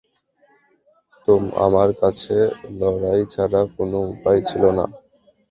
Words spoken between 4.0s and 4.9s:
উপায় ছিলো না।